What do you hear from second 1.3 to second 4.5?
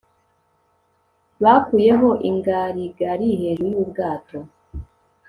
bakuyeho ingarigari hejuru yubwato